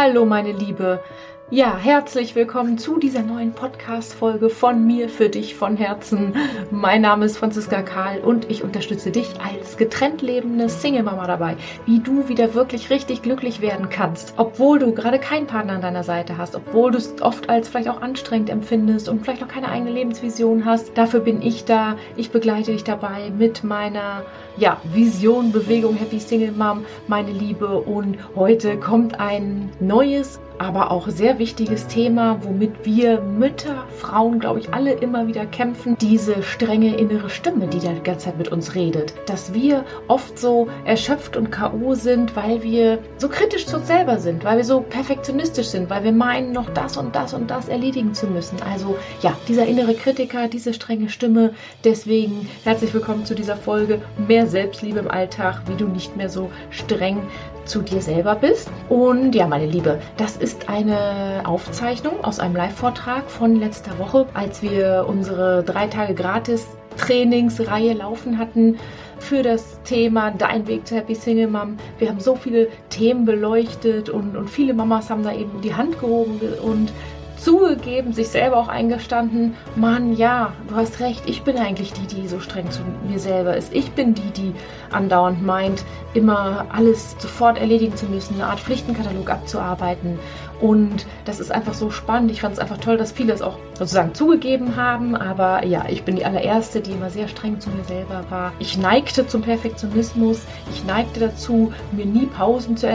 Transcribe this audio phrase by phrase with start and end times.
[0.00, 1.02] Hallo meine Liebe.
[1.50, 6.36] Ja, herzlich willkommen zu dieser neuen Podcast-Folge von mir für dich von Herzen.
[6.70, 12.00] Mein Name ist Franziska Karl und ich unterstütze dich als getrennt lebende Single-Mama dabei, wie
[12.00, 16.36] du wieder wirklich richtig glücklich werden kannst, obwohl du gerade keinen Partner an deiner Seite
[16.36, 19.90] hast, obwohl du es oft als vielleicht auch anstrengend empfindest und vielleicht noch keine eigene
[19.90, 20.98] Lebensvision hast.
[20.98, 21.96] Dafür bin ich da.
[22.16, 24.22] Ich begleite dich dabei mit meiner
[24.58, 27.68] ja, Vision, Bewegung, Happy Single Mom, meine Liebe.
[27.80, 34.60] Und heute kommt ein neues aber auch sehr wichtiges Thema, womit wir Mütter, Frauen, glaube
[34.60, 35.96] ich, alle immer wieder kämpfen.
[36.00, 39.14] Diese strenge innere Stimme, die da die ganze Zeit mit uns redet.
[39.26, 41.94] Dass wir oft so erschöpft und K.O.
[41.94, 46.04] sind, weil wir so kritisch zu uns selber sind, weil wir so perfektionistisch sind, weil
[46.04, 48.58] wir meinen, noch das und das und das erledigen zu müssen.
[48.62, 51.54] Also ja, dieser innere Kritiker, diese strenge Stimme.
[51.84, 54.02] Deswegen herzlich willkommen zu dieser Folge.
[54.26, 57.22] Mehr Selbstliebe im Alltag, wie du nicht mehr so streng
[57.68, 58.70] zu dir selber bist.
[58.88, 64.62] Und ja, meine Liebe, das ist eine Aufzeichnung aus einem Live-Vortrag von letzter Woche, als
[64.62, 68.76] wir unsere drei Tage gratis Trainingsreihe laufen hatten
[69.18, 71.76] für das Thema Dein Weg zur Happy Single Mom.
[71.98, 76.00] Wir haben so viele Themen beleuchtet und, und viele Mamas haben da eben die Hand
[76.00, 76.92] gehoben und
[77.38, 82.28] zugegeben, sich selber auch eingestanden, Mann, ja, du hast recht, ich bin eigentlich die, die
[82.28, 83.72] so streng zu mir selber ist.
[83.72, 84.54] Ich bin die, die
[84.90, 90.18] andauernd meint, immer alles sofort erledigen zu müssen, eine Art Pflichtenkatalog abzuarbeiten.
[90.60, 92.30] Und das ist einfach so spannend.
[92.30, 95.14] Ich fand es einfach toll, dass viele es auch sozusagen zugegeben haben.
[95.14, 98.52] Aber ja, ich bin die allererste, die immer sehr streng zu mir selber war.
[98.58, 100.42] Ich neigte zum Perfektionismus.
[100.72, 102.88] Ich neigte dazu, mir nie Pausen zu,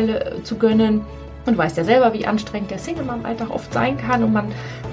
[0.44, 1.05] zu gönnen.
[1.45, 4.52] Und weißt ja selber, wie anstrengend der Single-Mom-Alltag oft sein kann und man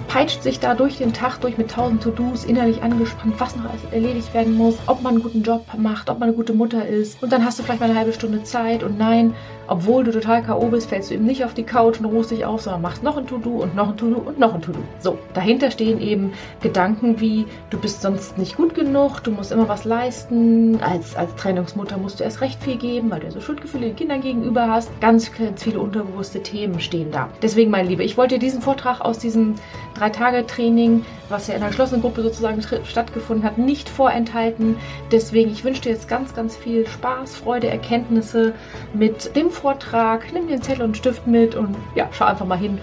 [0.08, 4.34] peitscht sich da durch den Tag durch mit tausend To-Dos, innerlich angespannt, was noch erledigt
[4.34, 7.22] werden muss, ob man einen guten Job macht, ob man eine gute Mutter ist.
[7.22, 9.34] Und dann hast du vielleicht mal eine halbe Stunde Zeit und nein,
[9.70, 10.66] obwohl du total K.O.
[10.66, 13.16] bist, fällst du eben nicht auf die Couch und ruhst dich auf, sondern machst noch
[13.16, 14.80] ein To-Do und noch ein To-Do und noch ein To-Do.
[14.98, 19.68] So, dahinter stehen eben Gedanken wie, du bist sonst nicht gut genug, du musst immer
[19.68, 23.86] was leisten, als, als Trennungsmutter musst du erst recht viel geben, weil du so Schuldgefühle
[23.86, 24.90] den Kindern gegenüber hast.
[25.00, 27.28] Ganz, ganz viele unterbewusste Themen stehen da.
[27.40, 29.54] Deswegen, meine Liebe, ich wollte diesen Vortrag aus diesem
[29.94, 34.74] Drei-Tage-Training, was ja in einer geschlossenen Gruppe sozusagen stattgefunden hat, nicht vorenthalten.
[35.12, 38.52] Deswegen, ich wünsche dir jetzt ganz, ganz viel Spaß, Freude, Erkenntnisse
[38.94, 39.59] mit dem Vortrag.
[39.62, 42.80] Nimm dir einen Zettel und einen Stift mit und ja, schau einfach mal hin,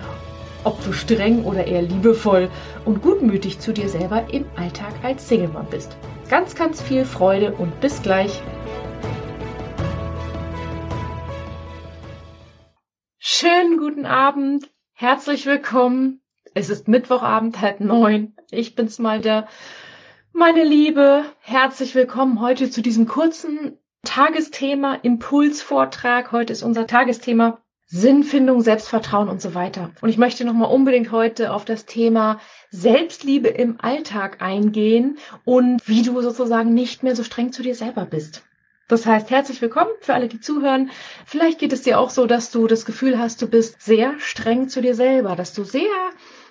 [0.64, 2.50] ob du streng oder eher liebevoll
[2.86, 5.98] und gutmütig zu dir selber im Alltag als Single-Mom bist.
[6.30, 8.42] Ganz, ganz viel Freude und bis gleich.
[13.20, 16.22] Schönen guten Abend, herzlich willkommen
[16.58, 18.36] es ist Mittwochabend, halb neun.
[18.50, 19.48] Ich bin's mal der.
[20.34, 26.32] Meine Liebe, herzlich willkommen heute zu diesem kurzen Tagesthema, Impulsvortrag.
[26.32, 29.92] Heute ist unser Tagesthema Sinnfindung, Selbstvertrauen und so weiter.
[30.00, 32.40] Und ich möchte nochmal unbedingt heute auf das Thema
[32.72, 38.06] Selbstliebe im Alltag eingehen und wie du sozusagen nicht mehr so streng zu dir selber
[38.06, 38.44] bist.
[38.88, 40.90] Das heißt, herzlich willkommen für alle, die zuhören.
[41.26, 44.70] Vielleicht geht es dir auch so, dass du das Gefühl hast, du bist sehr streng
[44.70, 45.84] zu dir selber, dass du sehr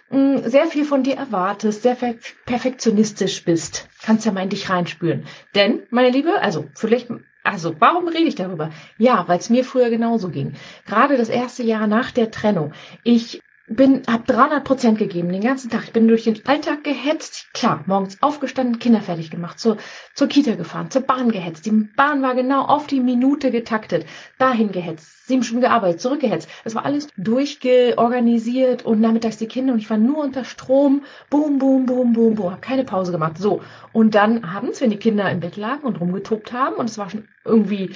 [0.08, 1.96] Mm, sehr viel von dir erwartest, sehr
[2.44, 5.26] perfektionistisch bist, kannst ja mal in dich reinspüren.
[5.56, 7.08] Denn, meine Liebe, also vielleicht,
[7.46, 8.70] also warum rede ich darüber?
[8.98, 10.54] Ja, weil es mir früher genauso ging.
[10.86, 12.72] Gerade das erste Jahr nach der Trennung.
[13.04, 15.84] Ich bin, hab 300 Prozent gegeben den ganzen Tag.
[15.84, 17.48] Ich bin durch den Alltag gehetzt.
[17.52, 19.76] Klar, morgens aufgestanden, Kinder fertig gemacht, zur,
[20.14, 21.66] zur Kita gefahren, zur Bahn gehetzt.
[21.66, 24.06] Die Bahn war genau auf die Minute getaktet.
[24.38, 26.48] Dahin gehetzt, sieben Stunden gearbeitet, zurückgehetzt.
[26.62, 31.02] Das war alles durchgeorganisiert und nachmittags die Kinder und ich war nur unter Strom.
[31.28, 32.52] Boom, boom, boom, boom, boom.
[32.52, 33.38] Hab keine Pause gemacht.
[33.38, 33.62] So.
[33.92, 37.10] Und dann abends, wenn die Kinder im Bett lagen und rumgetobt haben und es war
[37.10, 37.90] schon irgendwie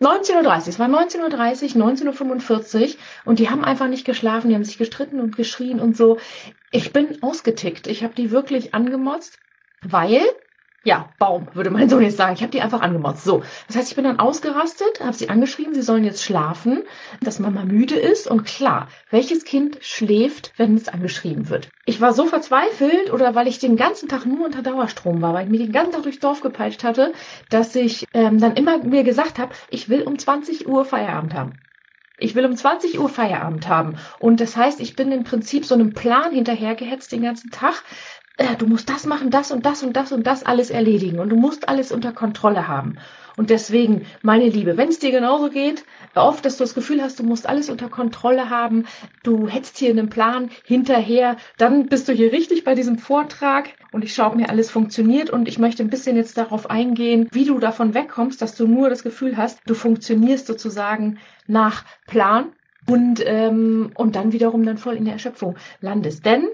[0.00, 2.94] 19.30 Uhr, es war 19.30 Uhr, 19.45 Uhr
[3.26, 6.18] und die haben einfach nicht geschlafen, die haben sich gestritten und geschrien und so.
[6.70, 7.86] Ich bin ausgetickt.
[7.86, 9.38] Ich habe die wirklich angemotzt,
[9.82, 10.22] weil
[10.82, 12.34] ja, Baum, würde mein Sohn jetzt sagen.
[12.34, 13.24] Ich habe die einfach angemotzt.
[13.24, 16.84] So, das heißt, ich bin dann ausgerastet, habe sie angeschrieben, sie sollen jetzt schlafen,
[17.20, 18.26] dass Mama müde ist.
[18.26, 21.68] Und klar, welches Kind schläft, wenn es angeschrieben wird?
[21.84, 25.44] Ich war so verzweifelt oder weil ich den ganzen Tag nur unter Dauerstrom war, weil
[25.44, 27.12] ich mich den ganzen Tag durchs Dorf gepeitscht hatte,
[27.50, 31.60] dass ich ähm, dann immer mir gesagt habe, ich will um 20 Uhr Feierabend haben.
[32.20, 33.96] Ich will um 20 Uhr Feierabend haben.
[34.18, 37.82] Und das heißt, ich bin im Prinzip so einem Plan hinterhergehetzt den ganzen Tag,
[38.40, 41.28] äh, du musst das machen, das und das und das und das alles erledigen und
[41.28, 42.96] du musst alles unter Kontrolle haben.
[43.36, 45.84] Und deswegen, meine Liebe, wenn es dir genauso geht,
[46.14, 48.86] oft, dass du das Gefühl hast, du musst alles unter Kontrolle haben,
[49.22, 54.04] du hättest hier einen Plan hinterher, dann bist du hier richtig bei diesem Vortrag und
[54.04, 57.44] ich schaue, ob mir alles funktioniert und ich möchte ein bisschen jetzt darauf eingehen, wie
[57.44, 62.52] du davon wegkommst, dass du nur das Gefühl hast, du funktionierst sozusagen nach Plan
[62.88, 66.24] und, ähm, und dann wiederum dann voll in der Erschöpfung landest.
[66.26, 66.48] Denn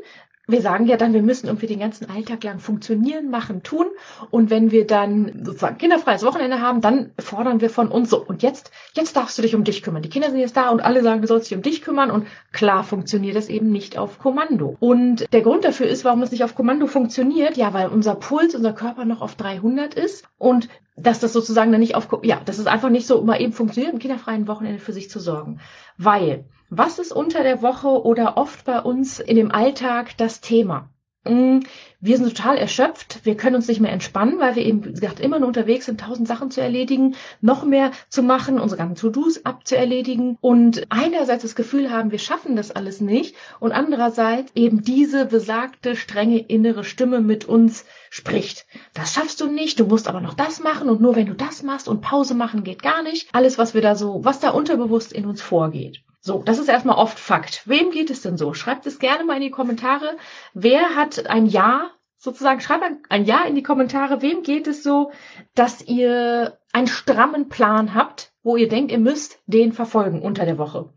[0.48, 3.87] wir sagen ja dann, wir müssen irgendwie den ganzen Alltag lang funktionieren, machen, tun.
[4.31, 8.25] Und wenn wir dann sozusagen kinderfreies Wochenende haben, dann fordern wir von uns so.
[8.25, 10.02] Und jetzt, jetzt darfst du dich um dich kümmern.
[10.02, 12.12] Die Kinder sind jetzt da und alle sagen, du sollst dich um dich kümmern.
[12.12, 14.76] Und klar funktioniert das eben nicht auf Kommando.
[14.78, 17.56] Und der Grund dafür ist, warum es nicht auf Kommando funktioniert.
[17.56, 20.26] Ja, weil unser Puls, unser Körper noch auf 300 ist.
[20.38, 23.52] Und dass das sozusagen dann nicht auf, ja, das ist einfach nicht so mal eben
[23.52, 25.60] funktioniert, im kinderfreien Wochenende für sich zu sorgen.
[25.98, 30.89] Weil, was ist unter der Woche oder oft bei uns in dem Alltag das Thema?
[31.29, 31.61] Mm,
[32.01, 35.19] wir sind total erschöpft, wir können uns nicht mehr entspannen, weil wir eben, wie gesagt,
[35.19, 39.45] immer nur unterwegs sind, tausend Sachen zu erledigen, noch mehr zu machen, unsere ganzen To-Dos
[39.45, 45.27] abzuerledigen und einerseits das Gefühl haben, wir schaffen das alles nicht und andererseits eben diese
[45.27, 48.67] besagte, strenge innere Stimme mit uns spricht.
[48.95, 51.65] Das schaffst du nicht, du musst aber noch das machen und nur wenn du das
[51.65, 53.29] machst und Pause machen geht gar nicht.
[53.33, 56.03] Alles, was wir da so, was da unterbewusst in uns vorgeht.
[56.26, 57.62] So, das ist erstmal oft Fakt.
[57.67, 58.52] Wem geht es denn so?
[58.52, 60.17] Schreibt es gerne mal in die Kommentare.
[60.55, 64.23] Wer hat ein Ja, sozusagen, schreibt ein, Ja in die Kommentare.
[64.23, 65.12] Wem geht es so,
[65.55, 70.58] dass ihr einen strammen Plan habt, wo ihr denkt, ihr müsst den verfolgen unter der
[70.58, 70.93] Woche?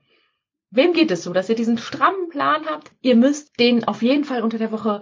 [0.71, 2.91] Wem geht es so, dass ihr diesen strammen Plan habt?
[3.01, 5.01] Ihr müsst den auf jeden Fall unter der Woche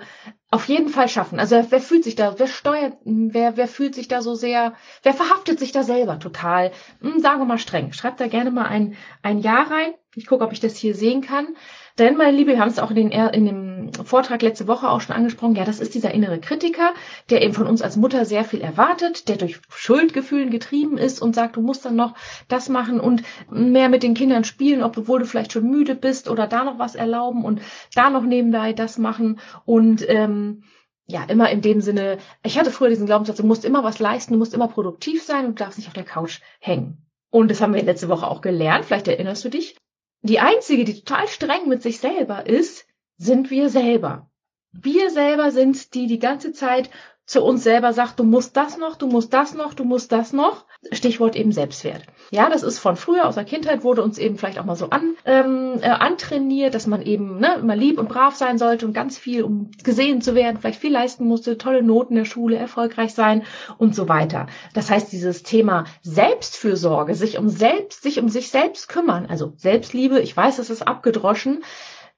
[0.52, 1.40] auf jeden Fall schaffen.
[1.40, 4.74] Also wer fühlt sich da, wer steuert, wer, wer fühlt sich da so sehr,
[5.04, 6.72] wer verhaftet sich da selber total?
[7.00, 7.94] Hm, sagen wir mal streng.
[7.94, 9.94] Schreibt da gerne mal ein, ein Ja rein.
[10.18, 11.56] Ich gucke, ob ich das hier sehen kann.
[12.00, 15.00] Denn, meine Liebe, wir haben es auch in, den, in dem Vortrag letzte Woche auch
[15.00, 16.94] schon angesprochen, ja, das ist dieser innere Kritiker,
[17.30, 21.36] der eben von uns als Mutter sehr viel erwartet, der durch Schuldgefühlen getrieben ist und
[21.36, 22.16] sagt, du musst dann noch
[22.48, 23.22] das machen und
[23.52, 26.96] mehr mit den Kindern spielen, obwohl du vielleicht schon müde bist oder da noch was
[26.96, 27.62] erlauben und
[27.94, 30.64] da noch nebenbei das machen und ähm,
[31.06, 34.34] ja, immer in dem Sinne, ich hatte früher diesen Glaubenssatz, du musst immer was leisten,
[34.34, 37.06] du musst immer produktiv sein und du darfst nicht auf der Couch hängen.
[37.30, 39.78] Und das haben wir letzte Woche auch gelernt, vielleicht erinnerst du dich.
[40.28, 42.86] Die einzige, die total streng mit sich selber ist,
[43.18, 44.30] sind wir selber.
[44.74, 46.90] Wir selber sind die die ganze Zeit
[47.28, 50.32] zu uns selber sagt, du musst das noch, du musst das noch, du musst das
[50.32, 50.66] noch.
[50.94, 52.04] Stichwort eben Selbstwert.
[52.32, 54.92] Ja, das ist von früher, aus der Kindheit wurde uns eben vielleicht auch mal so
[54.92, 58.94] an, ähm, äh, antrainiert, dass man eben ne, immer lieb und brav sein sollte und
[58.94, 62.56] ganz viel, um gesehen zu werden, vielleicht viel leisten musste, tolle Noten in der Schule,
[62.56, 63.44] erfolgreich sein
[63.78, 64.48] und so weiter.
[64.74, 70.22] Das heißt, dieses Thema Selbstfürsorge, sich um selbst, sich um sich selbst kümmern, also Selbstliebe,
[70.22, 71.64] ich weiß, es ist abgedroschen,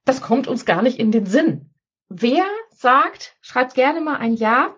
[0.05, 1.71] das kommt uns gar nicht in den Sinn.
[2.09, 4.75] Wer sagt, schreibt gerne mal ein Ja,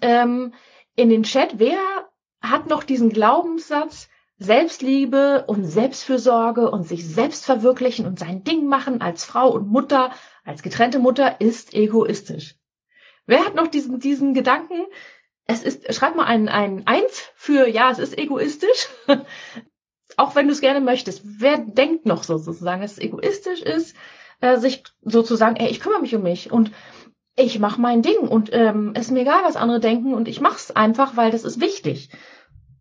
[0.00, 0.54] ähm,
[0.96, 1.78] in den Chat, wer
[2.40, 4.08] hat noch diesen Glaubenssatz,
[4.38, 10.12] Selbstliebe und Selbstfürsorge und sich selbst verwirklichen und sein Ding machen als Frau und Mutter,
[10.44, 12.54] als getrennte Mutter ist egoistisch.
[13.26, 14.86] Wer hat noch diesen, diesen Gedanken?
[15.44, 18.88] Es ist, schreib mal ein, ein Eins für, ja, es ist egoistisch.
[20.16, 21.22] Auch wenn du es gerne möchtest.
[21.24, 23.96] Wer denkt noch so sozusagen, dass es egoistisch ist,
[24.40, 26.70] äh, sich sozusagen, ey, ich kümmere mich um mich und
[27.38, 30.70] ich mache mein Ding und ähm, ist mir egal, was andere denken und ich mach's
[30.70, 32.10] einfach, weil das ist wichtig.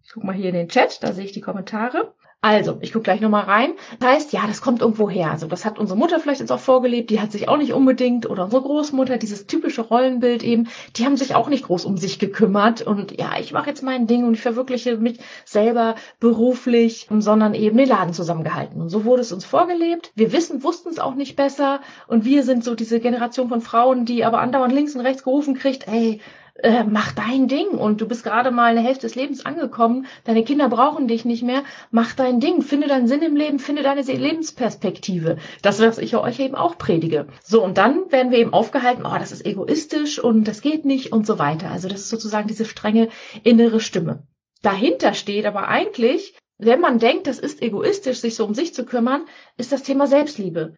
[0.04, 2.14] Ich guck mal hier in den Chat, da sehe ich die Kommentare.
[2.48, 3.74] Also, ich gucke gleich nochmal rein.
[4.00, 5.32] Das heißt, ja, das kommt irgendwo her.
[5.32, 8.30] Also, das hat unsere Mutter vielleicht jetzt auch vorgelebt, die hat sich auch nicht unbedingt,
[8.30, 12.20] oder unsere Großmutter, dieses typische Rollenbild eben, die haben sich auch nicht groß um sich
[12.20, 12.82] gekümmert.
[12.82, 17.78] Und ja, ich mache jetzt mein Ding und ich verwirkliche mich selber beruflich, sondern eben
[17.78, 18.80] den Laden zusammengehalten.
[18.80, 20.14] Und so wurde es uns vorgelebt.
[20.16, 21.82] Wir wissen, wussten es auch nicht besser.
[22.08, 25.54] Und wir sind so diese Generation von Frauen, die aber andauernd links und rechts gerufen
[25.54, 26.22] kriegt, ey,
[26.64, 30.44] äh, mach dein Ding und du bist gerade mal eine Hälfte des Lebens angekommen, deine
[30.44, 34.02] Kinder brauchen dich nicht mehr, mach dein Ding, finde deinen Sinn im Leben, finde deine
[34.02, 35.38] Lebensperspektive.
[35.62, 37.28] Das, was ich euch eben auch predige.
[37.44, 41.12] So, und dann werden wir eben aufgehalten, oh, das ist egoistisch und das geht nicht
[41.12, 41.70] und so weiter.
[41.70, 43.10] Also das ist sozusagen diese strenge
[43.44, 44.24] innere Stimme.
[44.62, 48.84] Dahinter steht aber eigentlich, wenn man denkt, das ist egoistisch, sich so um sich zu
[48.84, 49.26] kümmern,
[49.58, 50.74] ist das Thema Selbstliebe.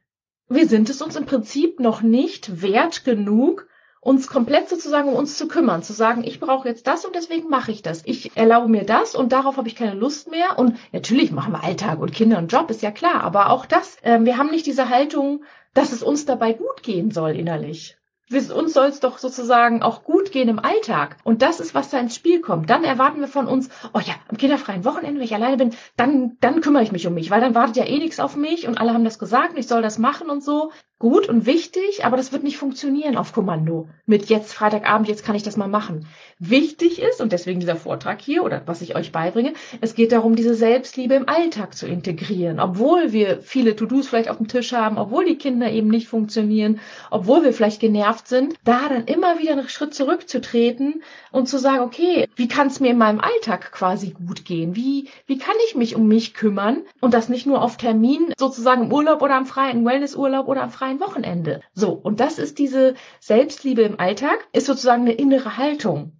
[0.50, 3.69] Wir sind es uns im Prinzip noch nicht wert genug,
[4.02, 7.50] uns komplett sozusagen um uns zu kümmern, zu sagen, ich brauche jetzt das und deswegen
[7.50, 8.02] mache ich das.
[8.06, 10.58] Ich erlaube mir das und darauf habe ich keine Lust mehr.
[10.58, 13.98] Und natürlich machen wir Alltag und Kinder und Job, ist ja klar, aber auch das,
[14.04, 17.98] äh, wir haben nicht diese Haltung, dass es uns dabei gut gehen soll innerlich.
[18.32, 21.18] Uns soll es doch sozusagen auch gut gehen im Alltag.
[21.24, 22.70] Und das ist, was da ins Spiel kommt.
[22.70, 26.38] Dann erwarten wir von uns, oh ja, am kinderfreien Wochenende, wenn ich alleine bin, dann,
[26.40, 28.80] dann kümmere ich mich um mich, weil dann wartet ja eh nichts auf mich und
[28.80, 30.72] alle haben das gesagt und ich soll das machen und so.
[31.00, 33.88] Gut und wichtig, aber das wird nicht funktionieren auf Kommando.
[34.06, 36.06] Mit jetzt Freitagabend, jetzt kann ich das mal machen.
[36.40, 40.36] Wichtig ist, und deswegen dieser Vortrag hier oder was ich euch beibringe, es geht darum,
[40.36, 42.60] diese Selbstliebe im Alltag zu integrieren.
[42.60, 46.82] Obwohl wir viele To-Dos vielleicht auf dem Tisch haben, obwohl die Kinder eben nicht funktionieren,
[47.12, 51.02] obwohl wir vielleicht genervt sind, da dann immer wieder einen Schritt zurückzutreten
[51.32, 54.76] und zu sagen, okay, wie kann es mir in meinem Alltag quasi gut gehen?
[54.76, 56.82] Wie, wie kann ich mich um mich kümmern?
[57.00, 60.72] Und das nicht nur auf Termin, sozusagen im Urlaub oder am freien Wellnessurlaub oder am
[60.72, 61.62] freien freien Wochenende.
[61.74, 66.14] So, und das ist diese Selbstliebe im Alltag, ist sozusagen eine innere Haltung.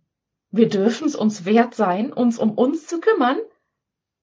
[0.52, 3.38] Wir dürfen es uns wert sein, uns um uns zu kümmern,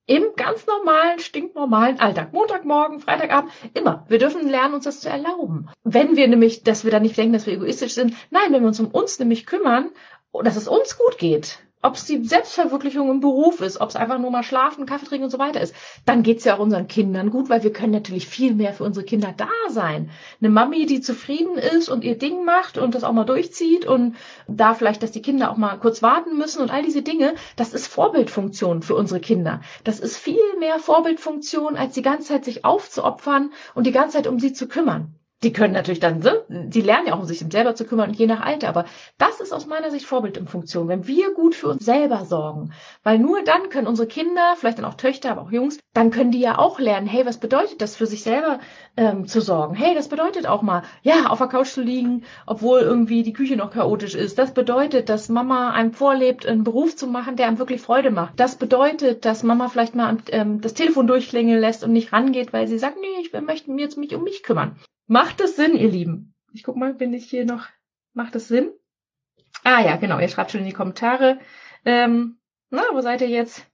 [0.08, 2.32] im ganz normalen, stinknormalen Alltag.
[2.32, 4.04] Montagmorgen, Freitagabend, immer.
[4.08, 5.68] Wir dürfen lernen, uns das zu erlauben.
[5.82, 8.14] Wenn wir nämlich, dass wir da nicht denken, dass wir egoistisch sind.
[8.30, 9.90] Nein, wenn wir uns um uns nämlich kümmern,
[10.32, 14.18] dass es uns gut geht, ob es die Selbstverwirklichung im Beruf ist, ob es einfach
[14.18, 17.30] nur mal schlafen, Kaffee trinken und so weiter ist, dann geht's ja auch unseren Kindern
[17.30, 20.10] gut, weil wir können natürlich viel mehr für unsere Kinder da sein.
[20.40, 24.16] Eine Mami, die zufrieden ist und ihr Ding macht und das auch mal durchzieht und
[24.48, 27.72] da vielleicht, dass die Kinder auch mal kurz warten müssen und all diese Dinge, das
[27.72, 29.60] ist Vorbildfunktion für unsere Kinder.
[29.84, 34.26] Das ist viel mehr Vorbildfunktion, als die ganze Zeit sich aufzuopfern und die ganze Zeit
[34.26, 37.74] um sie zu kümmern die können natürlich dann, die lernen ja auch, um sich selber
[37.74, 38.68] zu kümmern, je nach Alter.
[38.68, 38.86] Aber
[39.18, 42.72] das ist aus meiner Sicht Vorbild in Funktion, wenn wir gut für uns selber sorgen.
[43.02, 46.30] Weil nur dann können unsere Kinder, vielleicht dann auch Töchter, aber auch Jungs, dann können
[46.30, 48.60] die ja auch lernen, hey, was bedeutet das für sich selber
[48.96, 49.74] ähm, zu sorgen?
[49.74, 53.56] Hey, das bedeutet auch mal, ja, auf der Couch zu liegen, obwohl irgendwie die Küche
[53.56, 54.38] noch chaotisch ist.
[54.38, 58.40] Das bedeutet, dass Mama einem vorlebt, einen Beruf zu machen, der einem wirklich Freude macht.
[58.40, 62.66] Das bedeutet, dass Mama vielleicht mal ähm, das Telefon durchklingeln lässt und nicht rangeht, weil
[62.68, 64.76] sie sagt, nee, ich möchte mir jetzt mich um mich kümmern.
[65.08, 66.34] Macht es Sinn, ihr Lieben?
[66.52, 67.66] Ich guck mal, bin ich hier noch.
[68.12, 68.72] Macht es Sinn?
[69.62, 70.18] Ah ja, genau.
[70.18, 71.38] Ihr schreibt schon in die Kommentare.
[71.84, 72.38] Ähm,
[72.70, 73.64] na, wo seid ihr jetzt?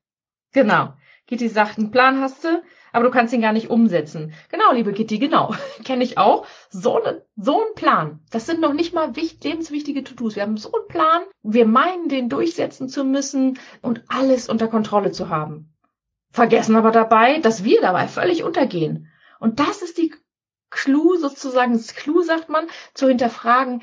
[0.53, 0.93] Genau.
[1.27, 2.63] Gitti sagt, einen Plan hast du,
[2.93, 4.35] aber du kannst ihn gar nicht umsetzen.
[4.51, 5.55] Genau, liebe Gitti, genau.
[5.85, 6.47] Kenne ich auch.
[6.69, 8.21] So, ne, so ein Plan.
[8.31, 10.37] Das sind noch nicht mal wichtig, lebenswichtige To-Dos.
[10.37, 11.23] Wir haben so einen Plan.
[11.43, 15.73] Wir meinen, den durchsetzen zu müssen und alles unter Kontrolle zu haben.
[16.31, 19.09] Vergessen aber dabei, dass wir dabei völlig untergehen.
[19.41, 20.13] Und das ist die
[20.73, 23.83] Clou sozusagen, das Clou sagt man, zu hinterfragen,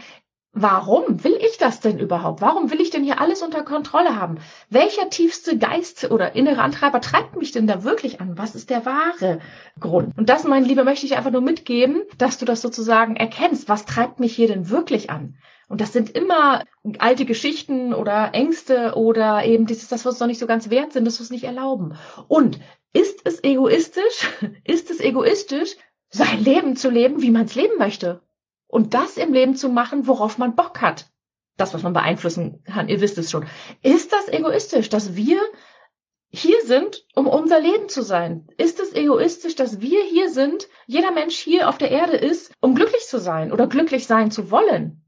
[0.51, 2.41] Warum will ich das denn überhaupt?
[2.41, 4.39] Warum will ich denn hier alles unter Kontrolle haben?
[4.69, 8.35] Welcher tiefste Geist oder innere Antreiber treibt mich denn da wirklich an?
[8.35, 9.39] Was ist der wahre
[9.79, 10.17] Grund?
[10.17, 13.69] Und das, mein Lieber, möchte ich einfach nur mitgeben, dass du das sozusagen erkennst.
[13.69, 15.37] Was treibt mich hier denn wirklich an?
[15.67, 16.63] Und das sind immer
[16.97, 20.93] alte Geschichten oder Ängste oder eben dieses, das, was uns noch nicht so ganz wert
[20.93, 21.93] sind, das wir es nicht erlauben.
[22.27, 22.59] Und
[22.91, 24.27] ist es egoistisch?
[24.63, 25.75] Ist es egoistisch,
[26.09, 28.21] sein Leben zu leben, wie man es leben möchte.
[28.67, 31.07] Und das im Leben zu machen, worauf man Bock hat.
[31.57, 33.45] Das, was man beeinflussen kann, ihr wisst es schon.
[33.81, 35.41] Ist das egoistisch, dass wir
[36.31, 38.47] hier sind, um unser Leben zu sein?
[38.57, 42.75] Ist es egoistisch, dass wir hier sind, jeder Mensch hier auf der Erde ist, um
[42.75, 45.03] glücklich zu sein oder glücklich sein zu wollen?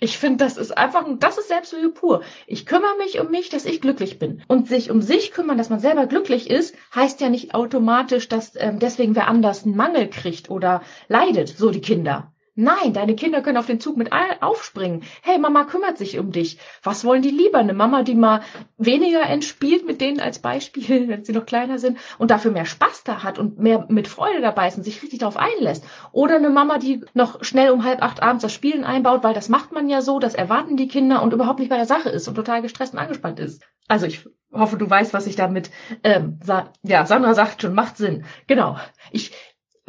[0.00, 2.22] Ich finde, das ist einfach, das ist Selbstliebe pur.
[2.46, 4.42] Ich kümmere mich um mich, dass ich glücklich bin.
[4.46, 8.54] Und sich um sich kümmern, dass man selber glücklich ist, heißt ja nicht automatisch, dass
[8.56, 12.32] ähm, deswegen wer anders einen Mangel kriegt oder leidet, so die Kinder.
[12.60, 14.10] Nein, deine Kinder können auf den Zug mit
[14.40, 15.04] aufspringen.
[15.22, 16.58] Hey, Mama kümmert sich um dich.
[16.82, 17.58] Was wollen die lieber?
[17.58, 18.40] Eine Mama, die mal
[18.76, 23.04] weniger entspielt mit denen als Beispiel, wenn sie noch kleiner sind und dafür mehr Spaß
[23.04, 25.84] da hat und mehr mit Freude dabei ist und sich richtig darauf einlässt.
[26.10, 29.48] Oder eine Mama, die noch schnell um halb acht abends das Spielen einbaut, weil das
[29.48, 32.26] macht man ja so, das erwarten die Kinder und überhaupt nicht bei der Sache ist
[32.26, 33.62] und total gestresst und angespannt ist.
[33.86, 35.70] Also ich hoffe, du weißt, was ich damit,
[36.02, 38.24] ähm, sa ja, Sandra sagt schon, macht Sinn.
[38.46, 38.78] Genau.
[39.12, 39.32] Ich,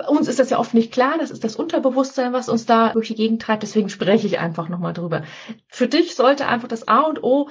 [0.08, 3.08] uns ist das ja oft nicht klar, das ist das Unterbewusstsein, was uns da durch
[3.08, 5.24] die Gegend treibt, deswegen spreche ich einfach nochmal drüber.
[5.68, 7.50] Für dich sollte einfach das A und O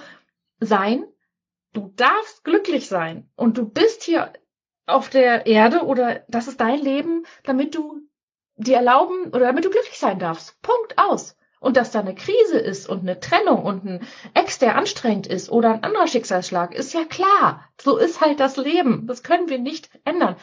[0.61, 1.05] sein,
[1.73, 4.33] du darfst glücklich sein und du bist hier
[4.87, 8.01] auf der Erde oder das ist dein Leben, damit du
[8.57, 10.61] dir erlauben oder damit du glücklich sein darfst.
[10.63, 11.37] Punkt aus.
[11.61, 15.51] Und dass da eine Krise ist und eine Trennung und ein Ex, der anstrengend ist
[15.51, 17.69] oder ein anderer Schicksalsschlag, ist ja klar.
[17.81, 19.09] So ist halt das Leben.
[19.09, 20.37] Das können wir nicht ändern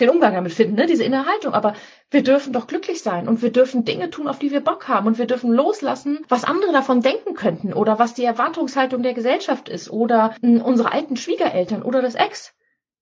[0.00, 0.86] den Umgang damit finden, ne?
[0.86, 1.54] diese innere Haltung.
[1.54, 1.74] Aber
[2.10, 5.06] wir dürfen doch glücklich sein und wir dürfen Dinge tun, auf die wir Bock haben
[5.06, 9.68] und wir dürfen loslassen, was andere davon denken könnten oder was die Erwartungshaltung der Gesellschaft
[9.68, 12.54] ist oder hm, unsere alten Schwiegereltern oder das Ex.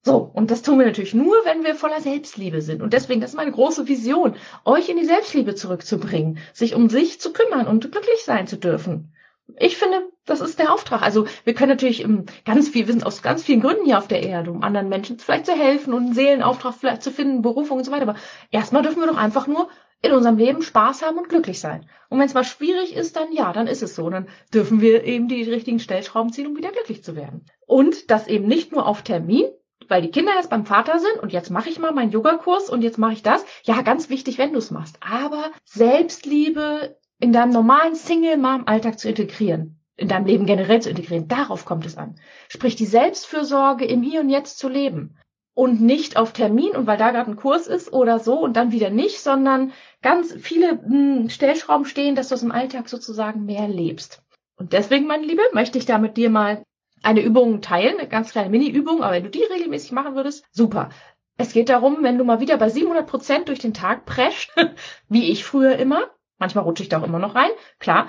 [0.04, 2.82] So, und das tun wir natürlich nur, wenn wir voller Selbstliebe sind.
[2.82, 4.34] Und deswegen, das ist meine große Vision,
[4.64, 9.12] euch in die Selbstliebe zurückzubringen, sich um sich zu kümmern und glücklich sein zu dürfen
[9.58, 11.02] ich finde, das ist der Auftrag.
[11.02, 12.06] Also wir können natürlich
[12.44, 15.18] ganz viel, wir sind aus ganz vielen Gründen hier auf der Erde, um anderen Menschen
[15.18, 18.08] vielleicht zu helfen und einen Seelenauftrag vielleicht zu finden, Berufung und so weiter.
[18.08, 18.16] Aber
[18.50, 19.68] erstmal dürfen wir doch einfach nur
[20.00, 21.88] in unserem Leben Spaß haben und glücklich sein.
[22.08, 24.10] Und wenn es mal schwierig ist, dann ja, dann ist es so.
[24.10, 27.46] Dann dürfen wir eben die richtigen Stellschrauben ziehen, um wieder glücklich zu werden.
[27.66, 29.46] Und das eben nicht nur auf Termin,
[29.88, 32.82] weil die Kinder jetzt beim Vater sind und jetzt mache ich mal meinen Yogakurs und
[32.82, 33.44] jetzt mache ich das.
[33.62, 34.98] Ja, ganz wichtig, wenn du es machst.
[35.00, 41.64] Aber Selbstliebe in deinem normalen Single-Mom-Alltag zu integrieren, in deinem Leben generell zu integrieren, darauf
[41.64, 42.16] kommt es an.
[42.48, 45.16] Sprich, die Selbstfürsorge im Hier und Jetzt zu leben
[45.54, 48.72] und nicht auf Termin und weil da gerade ein Kurs ist oder so und dann
[48.72, 53.68] wieder nicht, sondern ganz viele hm, Stellschrauben stehen, dass du es im Alltag sozusagen mehr
[53.68, 54.24] lebst.
[54.56, 56.64] Und deswegen, meine Liebe, möchte ich da mit dir mal
[57.04, 60.88] eine Übung teilen, eine ganz kleine Mini-Übung, aber wenn du die regelmäßig machen würdest, super.
[61.36, 64.52] Es geht darum, wenn du mal wieder bei 700 Prozent durch den Tag prescht,
[65.08, 66.10] wie ich früher immer,
[66.42, 68.08] manchmal rutsche ich da auch immer noch rein, klar,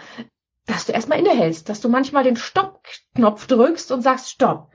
[0.66, 4.72] dass du erstmal innehältst, dass du manchmal den Stopp-Knopf drückst und sagst, Stopp.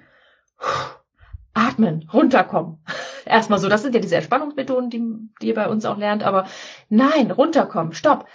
[1.54, 2.84] Atmen, runterkommen.
[3.24, 5.02] Erstmal so, das sind ja diese Entspannungsmethoden, die,
[5.42, 6.46] die ihr bei uns auch lernt, aber
[6.88, 8.28] nein, runterkommen, stopp.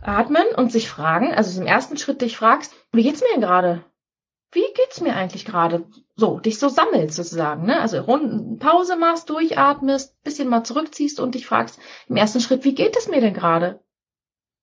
[0.00, 3.84] Atmen und sich fragen, also im ersten Schritt dich fragst, wie geht's mir denn gerade?
[4.52, 5.86] Wie geht's mir eigentlich gerade?
[6.16, 7.80] So, dich so sammelst sozusagen, ne?
[7.80, 8.02] Also
[8.58, 11.78] Pause machst, durchatmest, bisschen mal zurückziehst und dich fragst
[12.08, 13.80] im ersten Schritt, wie geht es mir denn gerade?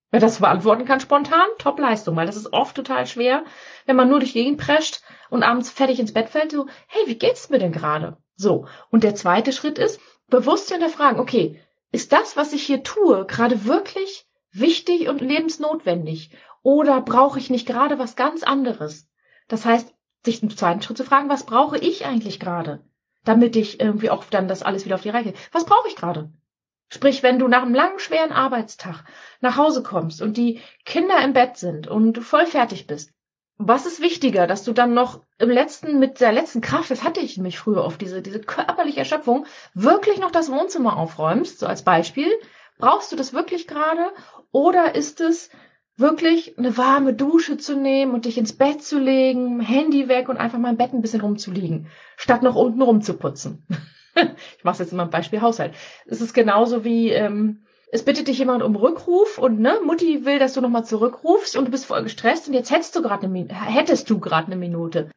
[0.10, 3.44] Wer das beantworten kann spontan, top Leistung, weil das ist oft total schwer,
[3.86, 7.04] wenn man nur durch die Gegend prescht und abends fertig ins Bett fällt, so, hey,
[7.08, 8.18] wie geht's mir denn gerade?
[8.36, 8.68] So.
[8.90, 13.66] Und der zweite Schritt ist, bewusst hinterfragen, okay, ist das, was ich hier tue, gerade
[13.66, 16.32] wirklich wichtig und lebensnotwendig?
[16.62, 19.10] Oder brauche ich nicht gerade was ganz anderes?
[19.48, 19.94] Das heißt,
[20.26, 22.84] sich im zweiten Schritt zu fragen, was brauche ich eigentlich gerade?
[23.24, 25.34] Damit ich irgendwie auch dann das alles wieder auf die Reihe.
[25.52, 26.32] Was brauche ich gerade?
[26.90, 29.04] Sprich, wenn du nach einem langen, schweren Arbeitstag
[29.42, 33.12] nach Hause kommst und die Kinder im Bett sind und du voll fertig bist,
[33.58, 37.20] was ist wichtiger, dass du dann noch im letzten, mit der letzten Kraft, das hatte
[37.20, 41.84] ich nämlich früher oft, diese, diese körperliche Erschöpfung, wirklich noch das Wohnzimmer aufräumst, so als
[41.84, 42.32] Beispiel?
[42.78, 44.12] Brauchst du das wirklich gerade?
[44.52, 45.50] Oder ist es
[45.98, 50.38] wirklich eine warme Dusche zu nehmen und dich ins Bett zu legen, Handy weg und
[50.38, 53.66] einfach mal im Bett ein bisschen rumzuliegen, statt noch unten rumzuputzen?
[54.16, 55.74] ich mache jetzt immer ein Beispiel Haushalt.
[56.06, 60.40] Es ist genauso wie, ähm, es bittet dich jemand um Rückruf und ne, Mutti will,
[60.40, 63.48] dass du nochmal zurückrufst und du bist voll gestresst und jetzt hättest du gerade eine,
[63.50, 65.10] hättest du gerade eine Minute.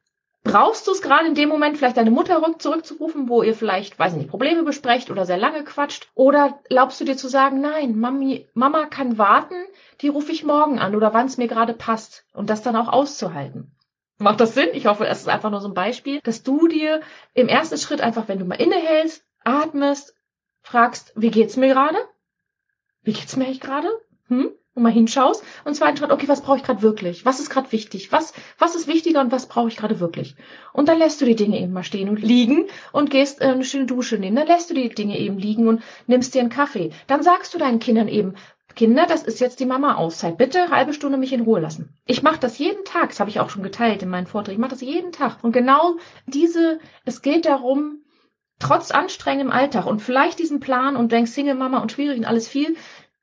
[0.42, 4.12] Brauchst du es gerade in dem Moment, vielleicht deine Mutter zurückzurufen, wo ihr vielleicht, weiß
[4.12, 6.10] ich nicht, Probleme besprecht oder sehr lange quatscht?
[6.14, 9.54] Oder glaubst du dir zu sagen, nein, Mami, Mama kann warten,
[10.00, 12.88] die rufe ich morgen an oder wann es mir gerade passt und das dann auch
[12.88, 13.76] auszuhalten?
[14.18, 14.68] Macht das Sinn?
[14.72, 17.00] Ich hoffe, es ist einfach nur so ein Beispiel, dass du dir
[17.34, 20.14] im ersten Schritt einfach, wenn du mal innehältst, atmest,
[20.62, 21.98] fragst, wie geht's mir gerade?
[23.02, 23.88] Wie geht's mir eigentlich gerade?
[24.28, 24.52] Hm?
[24.80, 25.44] Und mal hinschaust.
[25.66, 27.26] Und zweiten Schritt, okay, was brauche ich gerade wirklich?
[27.26, 28.12] Was ist gerade wichtig?
[28.12, 30.36] Was, was ist wichtiger und was brauche ich gerade wirklich?
[30.72, 33.64] Und dann lässt du die Dinge eben mal stehen und liegen und gehst äh, eine
[33.64, 34.36] schöne Dusche nehmen.
[34.36, 36.92] Dann lässt du die Dinge eben liegen und nimmst dir einen Kaffee.
[37.08, 38.34] Dann sagst du deinen Kindern eben,
[38.74, 40.38] Kinder, das ist jetzt die Mama-Auszeit.
[40.38, 41.94] Bitte halbe Stunde mich in Ruhe lassen.
[42.06, 43.10] Ich mache das jeden Tag.
[43.10, 44.56] Das habe ich auch schon geteilt in meinen Vorträgen.
[44.56, 45.44] Ich mache das jeden Tag.
[45.44, 48.02] Und genau diese, es geht darum,
[48.58, 52.48] trotz anstrengendem Alltag und vielleicht diesen Plan und denkst Single Mama und schwierig und alles
[52.48, 52.76] viel,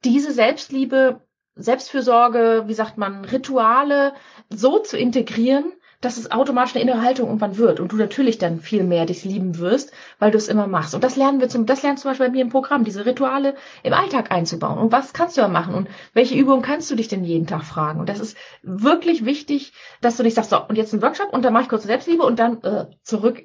[0.03, 1.21] diese Selbstliebe,
[1.57, 4.13] Selbstfürsorge, wie sagt man, Rituale
[4.49, 8.59] so zu integrieren, dass es automatisch eine innere Haltung irgendwann wird und du natürlich dann
[8.59, 10.93] viel mehr dich lieben wirst, weil du es immer machst.
[10.93, 13.55] Und das lernen wir zum, das lernen zum Beispiel bei mir im Programm, diese Rituale
[13.81, 14.77] im Alltag einzubauen.
[14.77, 15.73] Und was kannst du ja machen?
[15.73, 17.99] Und welche Übungen kannst du dich denn jeden Tag fragen?
[17.99, 21.43] Und das ist wirklich wichtig, dass du nicht sagst, so, und jetzt ein Workshop und
[21.43, 23.41] dann mache ich kurz Selbstliebe und dann äh, zurück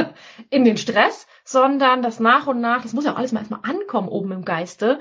[0.50, 3.60] in den Stress, sondern das nach und nach, das muss ja auch alles mal erstmal
[3.62, 5.00] ankommen oben im Geiste.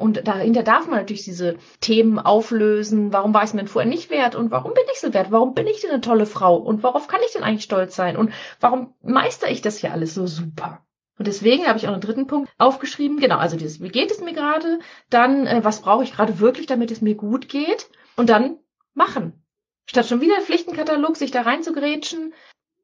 [0.00, 3.12] Und dahinter darf man natürlich diese Themen auflösen.
[3.12, 4.34] Warum war es mir denn vorher nicht wert?
[4.34, 5.30] Und warum bin ich so wert?
[5.30, 6.56] Warum bin ich denn eine tolle Frau?
[6.56, 8.16] Und worauf kann ich denn eigentlich stolz sein?
[8.16, 10.80] Und warum meister ich das hier alles so super?
[11.18, 13.20] Und deswegen habe ich auch einen dritten Punkt aufgeschrieben.
[13.20, 14.78] Genau, also dieses, wie geht es mir gerade?
[15.10, 17.90] Dann, äh, was brauche ich gerade wirklich, damit es mir gut geht?
[18.16, 18.56] Und dann
[18.94, 19.44] machen.
[19.84, 22.32] Statt schon wieder Pflichtenkatalog, sich da reinzugrätschen,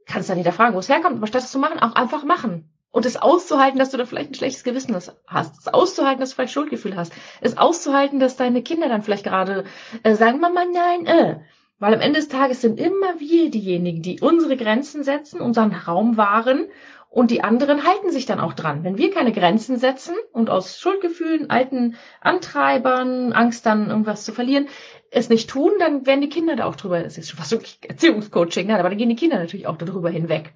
[0.05, 2.76] kannst du dann hinterfragen, wo es herkommt, aber statt es zu machen, auch einfach machen.
[2.97, 5.59] Und es auszuhalten, dass du da vielleicht ein schlechtes Gewissen hast.
[5.59, 7.13] Es auszuhalten, dass du vielleicht Schuldgefühl hast.
[7.43, 9.65] Es auszuhalten, dass deine Kinder dann vielleicht gerade
[10.03, 11.41] äh, sagen, Mama, nein, äh.
[11.79, 16.17] Weil am Ende des Tages sind immer wir diejenigen, die unsere Grenzen setzen, unseren Raum
[16.17, 16.69] wahren
[17.11, 18.83] und die anderen halten sich dann auch dran.
[18.83, 24.69] Wenn wir keine Grenzen setzen und aus Schuldgefühlen, alten Antreibern, Angst dann irgendwas zu verlieren,
[25.11, 27.79] es nicht tun, dann werden die Kinder da auch drüber, das ist schon fast wirklich
[27.87, 28.79] Erziehungscoaching, ne?
[28.79, 30.55] aber dann gehen die Kinder natürlich auch darüber hinweg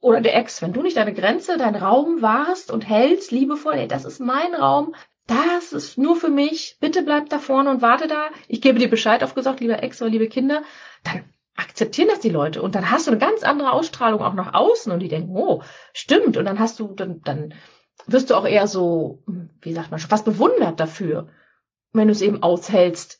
[0.00, 3.88] oder der Ex, wenn du nicht deine Grenze, deinen Raum wahrst und hältst, liebevoll, ey,
[3.88, 4.94] das ist mein Raum,
[5.26, 8.90] das ist nur für mich, bitte bleib da vorne und warte da, ich gebe dir
[8.90, 10.62] Bescheid aufgesagt, lieber Ex oder liebe Kinder,
[11.04, 11.24] dann
[11.56, 14.90] akzeptieren das die Leute und dann hast du eine ganz andere Ausstrahlung auch nach außen
[14.90, 16.36] und die denken, oh, stimmt.
[16.36, 17.54] Und dann hast du, dann, dann
[18.06, 19.22] wirst du auch eher so,
[19.60, 21.28] wie sagt man schon, fast bewundert dafür,
[21.92, 23.19] wenn du es eben aushältst,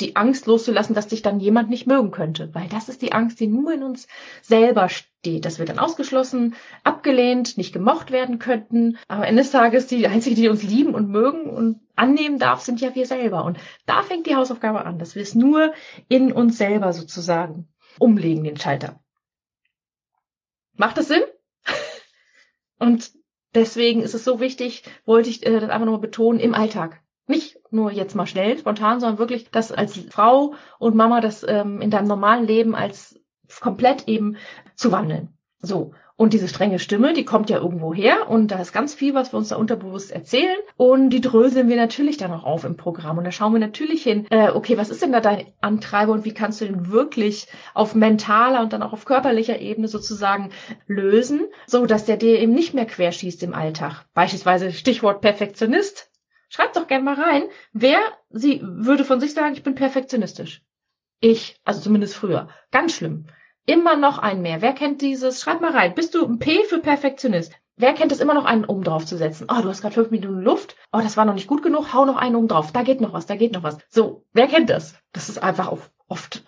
[0.00, 2.54] die Angst loszulassen, dass dich dann jemand nicht mögen könnte.
[2.54, 4.06] Weil das ist die Angst, die nur in uns
[4.42, 6.54] selber steht, dass wir dann ausgeschlossen,
[6.84, 8.98] abgelehnt, nicht gemocht werden könnten.
[9.08, 12.94] Aber eines Tages die einzige, die uns lieben und mögen und annehmen darf, sind ja
[12.94, 13.44] wir selber.
[13.44, 15.72] Und da fängt die Hausaufgabe an, dass wir es nur
[16.08, 19.00] in uns selber sozusagen umlegen, den Schalter.
[20.74, 21.22] Macht das Sinn?
[22.78, 23.12] und
[23.54, 27.00] deswegen ist es so wichtig, wollte ich äh, das einfach nochmal betonen, im Alltag.
[27.26, 31.80] Nicht nur jetzt mal schnell, spontan, sondern wirklich das als Frau und Mama das ähm,
[31.80, 33.20] in deinem normalen Leben als
[33.60, 34.36] komplett eben
[34.74, 35.36] zu wandeln.
[35.58, 35.92] So.
[36.18, 39.34] Und diese strenge Stimme, die kommt ja irgendwo her und da ist ganz viel, was
[39.34, 43.18] wir uns da unterbewusst erzählen und die dröseln wir natürlich dann auch auf im Programm
[43.18, 46.24] und da schauen wir natürlich hin, äh, okay, was ist denn da dein Antreiber und
[46.24, 50.52] wie kannst du den wirklich auf mentaler und dann auch auf körperlicher Ebene sozusagen
[50.86, 54.06] lösen, so dass der dir eben nicht mehr querschießt im Alltag.
[54.14, 56.10] Beispielsweise Stichwort Perfektionist,
[56.48, 57.98] Schreibt doch gerne mal rein, wer
[58.30, 60.62] sie würde von sich sagen, ich bin perfektionistisch.
[61.20, 62.48] Ich, also zumindest früher.
[62.70, 63.26] Ganz schlimm.
[63.64, 64.62] Immer noch ein mehr.
[64.62, 65.40] Wer kennt dieses?
[65.40, 65.94] Schreib mal rein.
[65.94, 67.52] Bist du ein P für Perfektionist?
[67.78, 69.48] Wer kennt es immer noch einen oben drauf zu setzen?
[69.50, 70.76] Oh, du hast gerade fünf Minuten Luft.
[70.92, 71.92] Oh, das war noch nicht gut genug.
[71.92, 72.72] Hau noch einen oben drauf.
[72.72, 73.78] Da geht noch was, da geht noch was.
[73.88, 74.94] So, wer kennt das?
[75.12, 76.44] Das ist einfach auf oft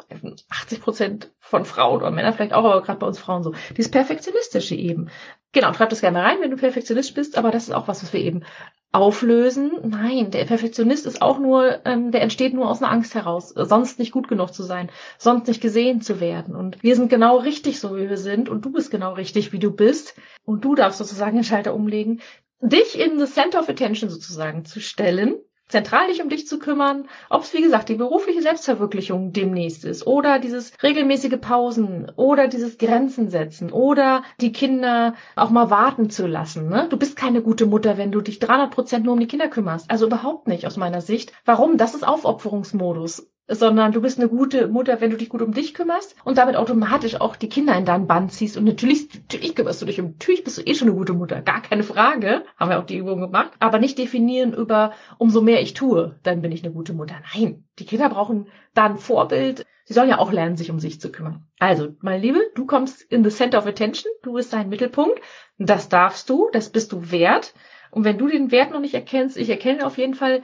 [0.51, 3.53] 80 Prozent von Frauen oder Männern vielleicht auch, aber gerade bei uns Frauen so.
[3.77, 5.11] Dieses Perfektionistische eben.
[5.53, 8.13] Genau, schreib das gerne rein, wenn du Perfektionist bist, aber das ist auch was, was
[8.13, 8.45] wir eben
[8.92, 9.72] auflösen.
[9.85, 13.98] Nein, der Perfektionist ist auch nur, ähm, der entsteht nur aus einer Angst heraus, sonst
[13.98, 16.57] nicht gut genug zu sein, sonst nicht gesehen zu werden.
[16.57, 19.59] Und wir sind genau richtig so, wie wir sind, und du bist genau richtig, wie
[19.59, 20.14] du bist.
[20.44, 22.20] Und du darfst sozusagen den Schalter umlegen,
[22.61, 25.37] dich in the center of attention sozusagen zu stellen
[25.68, 30.07] zentral dich um dich zu kümmern, ob es wie gesagt die berufliche Selbstverwirklichung demnächst ist
[30.07, 36.26] oder dieses regelmäßige Pausen oder dieses Grenzen setzen oder die Kinder auch mal warten zu
[36.26, 36.68] lassen.
[36.68, 36.87] Ne?
[36.88, 39.90] Du bist keine gute Mutter, wenn du dich 300 Prozent nur um die Kinder kümmerst.
[39.90, 41.33] Also überhaupt nicht aus meiner Sicht.
[41.44, 41.76] Warum?
[41.76, 45.73] Das ist Aufopferungsmodus sondern du bist eine gute Mutter, wenn du dich gut um dich
[45.73, 48.57] kümmerst und damit automatisch auch die Kinder in deinen Band ziehst.
[48.57, 51.41] Und natürlich, natürlich kümmerst du dich um, natürlich bist du eh schon eine gute Mutter,
[51.41, 52.45] gar keine Frage.
[52.57, 53.53] Haben wir auch die Übung gemacht.
[53.59, 57.17] Aber nicht definieren über, umso mehr ich tue, dann bin ich eine gute Mutter.
[57.35, 59.65] Nein, die Kinder brauchen da ein Vorbild.
[59.85, 61.47] Sie sollen ja auch lernen, sich um sich zu kümmern.
[61.59, 64.13] Also, meine Liebe, du kommst in the center of attention.
[64.23, 65.19] Du bist dein Mittelpunkt.
[65.57, 67.55] Das darfst du, das bist du wert.
[67.91, 70.43] Und wenn du den Wert noch nicht erkennst, ich erkenne auf jeden Fall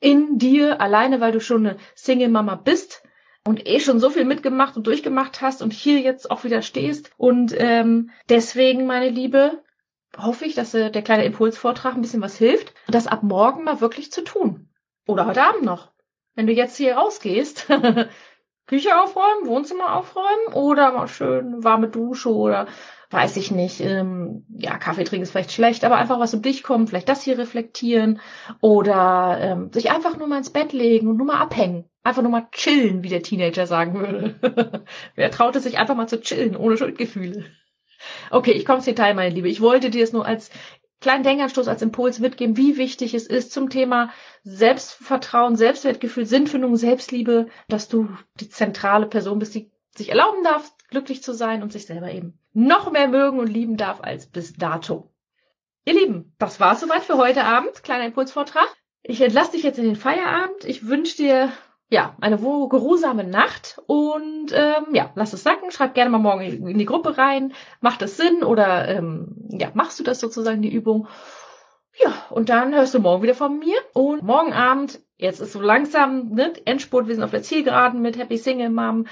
[0.00, 3.02] in dir, alleine weil du schon eine Single-Mama bist
[3.44, 7.10] und eh schon so viel mitgemacht und durchgemacht hast und hier jetzt auch wieder stehst.
[7.16, 9.62] Und ähm, deswegen, meine Liebe,
[10.16, 13.80] hoffe ich, dass äh, der kleine Impulsvortrag ein bisschen was hilft, das ab morgen mal
[13.80, 14.68] wirklich zu tun.
[15.06, 15.92] Oder heute Abend noch.
[16.34, 17.68] Wenn du jetzt hier rausgehst,
[18.66, 22.66] Küche aufräumen, Wohnzimmer aufräumen oder mal schön warme Dusche oder
[23.16, 26.62] weiß ich nicht, ähm, ja, Kaffee trinken ist vielleicht schlecht, aber einfach was um dich
[26.62, 28.20] kommt, vielleicht das hier reflektieren
[28.60, 31.86] oder ähm, sich einfach nur mal ins Bett legen und nur mal abhängen.
[32.02, 34.84] Einfach nur mal chillen, wie der Teenager sagen würde.
[35.14, 37.46] Wer traut es sich einfach mal zu chillen, ohne Schuldgefühle?
[38.30, 39.48] Okay, ich komme ins Detail, meine Liebe.
[39.48, 40.50] Ich wollte dir es nur als
[41.00, 44.10] kleinen Denkanstoß, als Impuls mitgeben, wie wichtig es ist zum Thema
[44.44, 51.22] Selbstvertrauen, Selbstwertgefühl, Sinnfindung, Selbstliebe, dass du die zentrale Person bist, die sich erlauben darf, glücklich
[51.22, 55.10] zu sein und sich selber eben noch mehr mögen und lieben darf als bis dato.
[55.84, 57.84] Ihr Lieben, das war's soweit für heute Abend.
[57.84, 58.68] Kleiner Impulsvortrag.
[59.02, 60.64] Ich entlasse dich jetzt in den Feierabend.
[60.64, 61.52] Ich wünsche dir
[61.88, 65.70] ja eine geruhsame Nacht und ähm, ja, lass es sacken.
[65.70, 67.52] Schreib gerne mal morgen in die Gruppe rein.
[67.80, 71.06] Macht es Sinn oder ähm, ja, machst du das sozusagen die Übung?
[71.98, 73.78] Ja, und dann hörst du morgen wieder von mir.
[73.94, 78.18] Und morgen Abend, jetzt ist so langsam ne, Endspurt, wir sind auf der Zielgeraden mit
[78.18, 79.06] Happy Single Mom.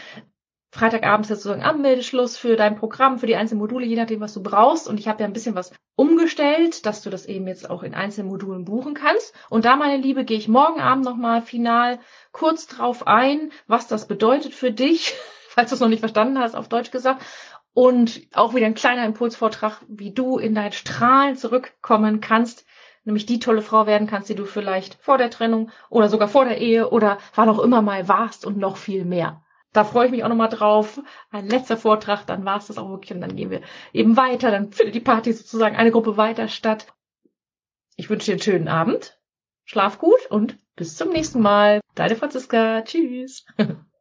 [0.75, 4.43] Freitagabend ist sozusagen Anmeldeschluss für dein Programm, für die einzelnen Module, je nachdem, was du
[4.43, 4.89] brauchst.
[4.89, 7.95] Und ich habe ja ein bisschen was umgestellt, dass du das eben jetzt auch in
[7.95, 9.33] einzelnen Modulen buchen kannst.
[9.51, 12.01] Und da, meine Liebe, gehe ich morgen Abend nochmal final
[12.33, 15.15] kurz drauf ein, was das bedeutet für dich,
[15.49, 17.23] falls du es noch nicht verstanden hast, auf Deutsch gesagt.
[17.73, 22.67] Und auch wieder ein kleiner Impulsvortrag, wie du in dein Strahlen zurückkommen kannst,
[23.05, 26.45] nämlich die tolle Frau werden kannst, die du vielleicht vor der Trennung oder sogar vor
[26.45, 29.41] der Ehe oder wann auch immer mal warst und noch viel mehr
[29.75, 31.01] da freue ich mich auch nochmal drauf.
[31.31, 33.61] Ein letzter Vortrag, dann war es das auch wirklich und dann gehen wir
[33.93, 34.51] eben weiter.
[34.51, 36.95] Dann findet die Party sozusagen eine Gruppe weiter statt.
[37.97, 39.21] Ich wünsche dir einen schönen Abend.
[39.65, 41.81] Schlaf gut und bis zum nächsten Mal.
[41.95, 42.83] Deine Franziska.
[42.83, 43.45] Tschüss.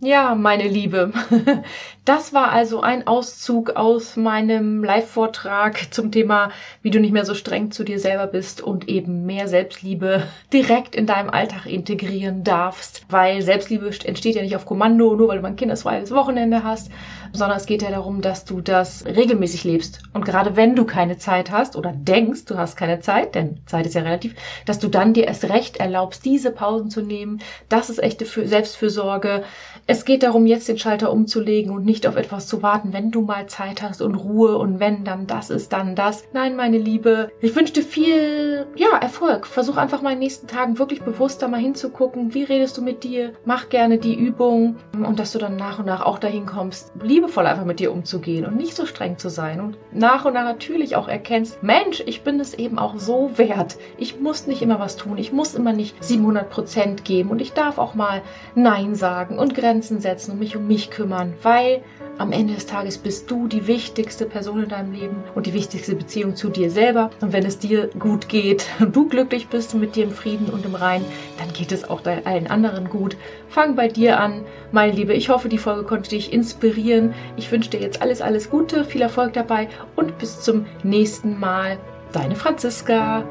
[0.00, 1.12] Ja, meine Liebe,
[2.04, 7.34] das war also ein Auszug aus meinem Live-Vortrag zum Thema, wie du nicht mehr so
[7.34, 13.06] streng zu dir selber bist und eben mehr Selbstliebe direkt in deinem Alltag integrieren darfst.
[13.08, 16.92] Weil Selbstliebe entsteht ja nicht auf Kommando, nur weil du ein kinderfreies Wochenende hast,
[17.32, 20.02] sondern es geht ja darum, dass du das regelmäßig lebst.
[20.12, 23.84] Und gerade wenn du keine Zeit hast oder denkst, du hast keine Zeit, denn Zeit
[23.84, 27.40] ist ja relativ, dass du dann dir erst recht erlaubst, diese Pausen zu nehmen.
[27.68, 29.42] Das ist echte Selbstfürsorge
[29.90, 33.22] es geht darum, jetzt den Schalter umzulegen und nicht auf etwas zu warten, wenn du
[33.22, 36.24] mal Zeit hast und Ruhe und wenn dann das ist, dann das.
[36.34, 39.46] Nein, meine Liebe, ich wünsche dir viel, ja, Erfolg.
[39.46, 43.02] Versuch einfach mal in den nächsten Tagen wirklich bewusster mal hinzugucken, wie redest du mit
[43.02, 43.32] dir.
[43.46, 47.46] Mach gerne die Übung und dass du dann nach und nach auch dahin kommst, liebevoll
[47.46, 50.96] einfach mit dir umzugehen und nicht so streng zu sein und nach und nach natürlich
[50.96, 53.78] auch erkennst, Mensch, ich bin es eben auch so wert.
[53.96, 55.16] Ich muss nicht immer was tun.
[55.16, 58.20] Ich muss immer nicht 700 Prozent geben und ich darf auch mal
[58.54, 61.82] Nein sagen und Grenzen Grenzen setzen und mich um mich kümmern, weil
[62.18, 65.94] am Ende des Tages bist du die wichtigste Person in deinem Leben und die wichtigste
[65.94, 67.10] Beziehung zu dir selber.
[67.20, 70.66] Und wenn es dir gut geht und du glücklich bist mit dir im Frieden und
[70.66, 71.04] im Rein,
[71.38, 73.16] dann geht es auch allen anderen gut.
[73.48, 75.14] Fang bei dir an, meine Liebe.
[75.14, 77.14] Ich hoffe, die Folge konnte dich inspirieren.
[77.36, 81.78] Ich wünsche dir jetzt alles, alles Gute, viel Erfolg dabei und bis zum nächsten Mal.
[82.12, 83.24] Deine Franziska.